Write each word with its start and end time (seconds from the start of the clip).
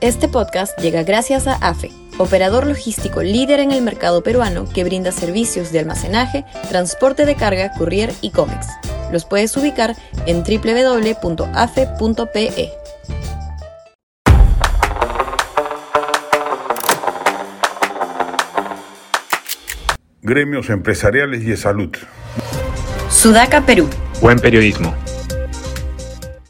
Este 0.00 0.28
podcast 0.28 0.78
llega 0.80 1.02
gracias 1.02 1.46
a 1.46 1.56
AFE, 1.56 1.90
operador 2.16 2.66
logístico 2.66 3.22
líder 3.22 3.60
en 3.60 3.70
el 3.70 3.82
mercado 3.82 4.22
peruano 4.22 4.64
que 4.66 4.82
brinda 4.82 5.12
servicios 5.12 5.72
de 5.72 5.80
almacenaje, 5.80 6.46
transporte 6.70 7.26
de 7.26 7.34
carga, 7.34 7.70
courier 7.76 8.10
y 8.22 8.30
cómics. 8.30 8.66
Los 9.12 9.26
puedes 9.26 9.54
ubicar 9.58 9.94
en 10.24 10.42
www.afe.pe. 10.42 11.50
Gremios 20.22 20.70
empresariales 20.70 21.42
y 21.42 21.46
de 21.46 21.58
salud. 21.58 21.94
Sudaca, 23.10 23.66
Perú. 23.66 23.86
Buen 24.22 24.38
periodismo. 24.38 24.94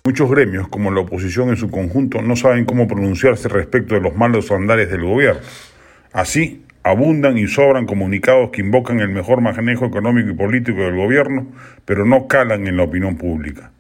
Muchos 0.03 0.31
gremios, 0.31 0.67
como 0.69 0.91
la 0.91 1.01
oposición 1.01 1.51
en 1.51 1.59
su 1.59 1.71
conjunto, 1.71 2.23
no 2.23 2.35
saben 2.35 2.65
cómo 2.65 2.89
pronunciarse 2.89 3.49
respecto 3.49 3.95
de 3.95 4.01
los 4.01 4.17
malos 4.17 4.51
andares 4.51 4.91
del 4.91 5.05
gobierno. 5.05 5.43
Así, 6.15 6.65
abundan 6.83 7.37
y 7.37 7.47
sobran 7.49 7.85
comunicados 7.85 8.49
que 8.49 8.63
invocan 8.63 9.01
el 9.01 9.11
mejor 9.11 9.43
manejo 9.43 9.85
económico 9.85 10.31
y 10.31 10.35
político 10.35 10.81
del 10.81 10.97
gobierno, 10.97 11.49
pero 11.85 12.07
no 12.07 12.29
calan 12.29 12.67
en 12.67 12.79
la 12.79 12.85
opinión 12.85 13.19
pública. 13.19 13.73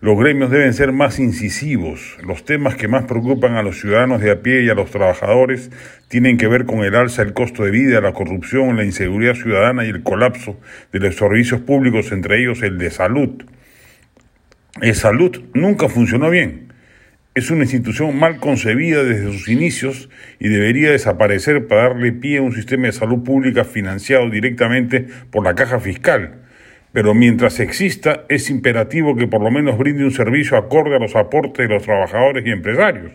Los 0.00 0.16
gremios 0.16 0.52
deben 0.52 0.74
ser 0.74 0.92
más 0.92 1.18
incisivos. 1.18 2.16
Los 2.24 2.44
temas 2.44 2.76
que 2.76 2.86
más 2.86 3.06
preocupan 3.06 3.56
a 3.56 3.64
los 3.64 3.80
ciudadanos 3.80 4.20
de 4.20 4.30
a 4.30 4.42
pie 4.42 4.62
y 4.62 4.68
a 4.68 4.74
los 4.74 4.92
trabajadores 4.92 5.72
tienen 6.06 6.38
que 6.38 6.46
ver 6.46 6.66
con 6.66 6.84
el 6.84 6.94
alza 6.94 7.24
del 7.24 7.34
costo 7.34 7.64
de 7.64 7.72
vida, 7.72 8.00
la 8.00 8.12
corrupción, 8.12 8.76
la 8.76 8.84
inseguridad 8.84 9.34
ciudadana 9.34 9.84
y 9.84 9.88
el 9.88 10.04
colapso 10.04 10.56
de 10.92 11.00
los 11.00 11.16
servicios 11.16 11.62
públicos, 11.62 12.12
entre 12.12 12.40
ellos 12.40 12.62
el 12.62 12.78
de 12.78 12.92
salud. 12.92 13.42
El 14.80 14.94
salud 14.94 15.42
nunca 15.54 15.88
funcionó 15.88 16.30
bien. 16.30 16.72
Es 17.34 17.50
una 17.50 17.62
institución 17.62 18.18
mal 18.18 18.38
concebida 18.38 19.04
desde 19.04 19.32
sus 19.32 19.48
inicios 19.48 20.08
y 20.38 20.48
debería 20.48 20.90
desaparecer 20.90 21.66
para 21.66 21.88
darle 21.88 22.12
pie 22.12 22.38
a 22.38 22.42
un 22.42 22.52
sistema 22.52 22.86
de 22.86 22.92
salud 22.92 23.22
pública 23.22 23.64
financiado 23.64 24.28
directamente 24.30 25.06
por 25.30 25.44
la 25.44 25.54
caja 25.54 25.78
fiscal 25.78 26.42
pero 26.92 27.14
mientras 27.14 27.60
exista 27.60 28.24
es 28.28 28.50
imperativo 28.50 29.14
que 29.16 29.26
por 29.26 29.42
lo 29.42 29.50
menos 29.50 29.78
brinde 29.78 30.04
un 30.04 30.10
servicio 30.10 30.56
acorde 30.56 30.96
a 30.96 30.98
los 30.98 31.14
aportes 31.16 31.68
de 31.68 31.74
los 31.74 31.82
trabajadores 31.82 32.44
y 32.46 32.50
empresarios. 32.50 33.12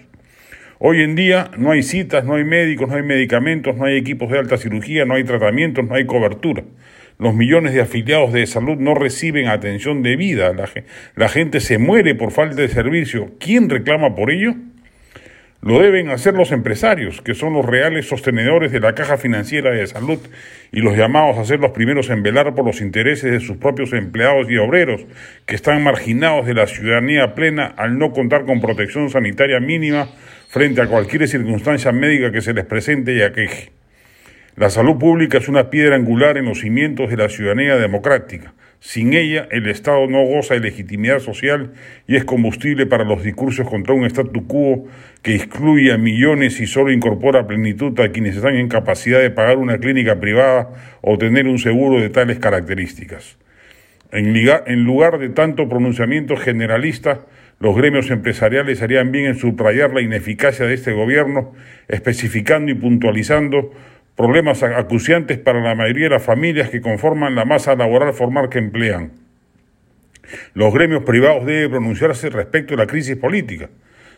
Hoy 0.85 1.01
en 1.01 1.15
día 1.15 1.49
no 1.57 1.71
hay 1.71 1.81
citas, 1.81 2.25
no 2.25 2.35
hay 2.35 2.43
médicos, 2.43 2.89
no 2.89 2.95
hay 2.95 3.03
medicamentos, 3.03 3.77
no 3.77 3.85
hay 3.85 3.95
equipos 3.95 4.29
de 4.29 4.37
alta 4.37 4.57
cirugía, 4.57 5.05
no 5.05 5.13
hay 5.13 5.23
tratamientos, 5.23 5.87
no 5.87 5.95
hay 5.95 6.05
cobertura. 6.05 6.65
Los 7.17 7.33
millones 7.35 7.73
de 7.73 7.79
afiliados 7.79 8.33
de 8.33 8.45
salud 8.45 8.75
no 8.75 8.93
reciben 8.93 9.47
atención 9.47 10.03
debida. 10.03 10.51
La, 10.51 10.67
la 11.15 11.29
gente 11.29 11.61
se 11.61 11.77
muere 11.77 12.15
por 12.15 12.31
falta 12.31 12.57
de 12.57 12.67
servicio. 12.67 13.31
¿Quién 13.39 13.69
reclama 13.69 14.13
por 14.13 14.29
ello? 14.29 14.55
Lo 15.63 15.79
deben 15.79 16.09
hacer 16.09 16.33
los 16.33 16.51
empresarios, 16.51 17.21
que 17.21 17.35
son 17.35 17.53
los 17.53 17.65
reales 17.65 18.09
sostenedores 18.09 18.73
de 18.73 18.81
la 18.81 18.95
caja 18.95 19.15
financiera 19.15 19.71
de 19.71 19.87
salud 19.87 20.19
y 20.73 20.81
los 20.81 20.97
llamados 20.97 21.37
a 21.37 21.45
ser 21.45 21.61
los 21.61 21.71
primeros 21.71 22.09
en 22.09 22.21
velar 22.21 22.53
por 22.53 22.65
los 22.65 22.81
intereses 22.81 23.31
de 23.31 23.39
sus 23.39 23.55
propios 23.55 23.93
empleados 23.93 24.49
y 24.49 24.57
obreros, 24.57 25.05
que 25.45 25.55
están 25.55 25.81
marginados 25.81 26.45
de 26.45 26.53
la 26.53 26.67
ciudadanía 26.67 27.33
plena 27.33 27.73
al 27.77 27.97
no 27.97 28.11
contar 28.11 28.43
con 28.43 28.59
protección 28.59 29.09
sanitaria 29.09 29.61
mínima 29.61 30.09
frente 30.49 30.81
a 30.81 30.87
cualquier 30.87 31.29
circunstancia 31.29 31.93
médica 31.93 32.33
que 32.33 32.41
se 32.41 32.53
les 32.53 32.65
presente 32.65 33.13
y 33.13 33.21
aqueje. 33.21 33.71
La 34.57 34.69
salud 34.69 34.97
pública 34.97 35.37
es 35.37 35.47
una 35.47 35.69
piedra 35.69 35.95
angular 35.95 36.35
en 36.35 36.43
los 36.43 36.59
cimientos 36.59 37.09
de 37.09 37.15
la 37.15 37.29
ciudadanía 37.29 37.77
democrática. 37.77 38.53
Sin 38.85 39.13
ella, 39.13 39.47
el 39.49 39.67
Estado 39.69 40.07
no 40.07 40.25
goza 40.25 40.55
de 40.55 40.59
legitimidad 40.59 41.19
social 41.19 41.71
y 42.05 42.17
es 42.17 42.25
combustible 42.25 42.85
para 42.85 43.05
los 43.05 43.23
discursos 43.23 43.65
contra 43.65 43.95
un 43.95 44.03
statu 44.03 44.45
quo 44.45 44.89
que 45.21 45.35
excluye 45.35 45.93
a 45.93 45.97
millones 45.97 46.59
y 46.59 46.67
solo 46.67 46.91
incorpora 46.91 47.47
plenitud 47.47 47.97
a 48.01 48.11
quienes 48.11 48.35
están 48.35 48.57
en 48.57 48.67
capacidad 48.67 49.21
de 49.21 49.31
pagar 49.31 49.55
una 49.55 49.77
clínica 49.77 50.19
privada 50.19 50.97
o 50.99 51.17
tener 51.17 51.47
un 51.47 51.59
seguro 51.59 52.01
de 52.01 52.09
tales 52.09 52.39
características. 52.39 53.37
En, 54.11 54.83
lugar 54.83 55.17
de 55.17 55.29
tanto 55.29 55.69
pronunciamiento 55.69 56.35
generalista, 56.35 57.21
los 57.61 57.77
gremios 57.77 58.11
empresariales 58.11 58.81
harían 58.81 59.13
bien 59.13 59.27
en 59.27 59.35
subrayar 59.35 59.93
la 59.93 60.01
ineficacia 60.01 60.65
de 60.65 60.73
este 60.73 60.91
gobierno, 60.91 61.53
especificando 61.87 62.69
y 62.69 62.75
puntualizando 62.75 63.71
problemas 64.15 64.61
acuciantes 64.61 65.39
para 65.39 65.61
la 65.61 65.75
mayoría 65.75 66.05
de 66.05 66.11
las 66.11 66.23
familias 66.23 66.69
que 66.69 66.81
conforman 66.81 67.35
la 67.35 67.45
masa 67.45 67.75
laboral 67.75 68.13
formal 68.13 68.49
que 68.49 68.59
emplean. 68.59 69.11
Los 70.53 70.73
gremios 70.73 71.03
privados 71.03 71.45
deben 71.45 71.71
pronunciarse 71.71 72.29
respecto 72.29 72.75
a 72.75 72.77
la 72.77 72.87
crisis 72.87 73.17
política. 73.17 73.69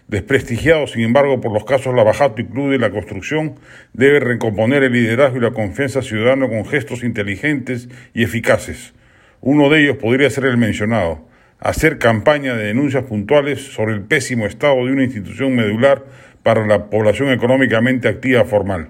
Desprestigiado, 0.08 0.86
sin 0.86 1.02
embargo, 1.02 1.42
por 1.42 1.52
los 1.52 1.66
casos 1.66 1.96
Lavajato 1.96 2.42
y 2.42 2.46
Club 2.46 2.70
de 2.72 2.78
la 2.78 2.92
Construcción, 2.92 3.56
debe 3.94 4.20
recomponer 4.20 4.84
el 4.84 4.94
liderazgo 4.94 5.38
y 5.38 5.42
la 5.42 5.52
confianza 5.52 6.04
ciudadana 6.04 6.48
con 6.48 6.66
gestos 6.66 7.04
inteligentes 7.04 7.90
y 8.14 8.24
eficaces. 8.24 8.94
Uno 9.42 9.70
de 9.70 9.82
ellos 9.82 9.98
podría 9.98 10.30
ser 10.30 10.46
el 10.46 10.58
mencionado, 10.58 11.28
hacer 11.60 11.98
campaña 11.98 12.56
de 12.56 12.66
denuncias 12.66 13.06
puntuales 13.06 13.62
sobre 13.62 13.94
el 13.94 14.02
pésimo 14.02 14.46
estado 14.46 14.86
de 14.86 14.92
una 14.92 15.04
institución 15.04 15.56
medular 15.56 16.06
para 16.44 16.68
la 16.68 16.92
población 16.92 17.32
económicamente 17.32 18.08
activa 18.08 18.46
formal 18.46 18.90